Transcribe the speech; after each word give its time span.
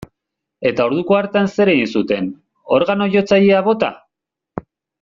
Eta 0.69 0.87
orduko 0.91 1.17
hartan 1.17 1.49
zer 1.57 1.71
egin 1.75 1.91
zuten, 1.99 2.31
organo-jotzailea 2.79 3.61
bota? 3.71 3.95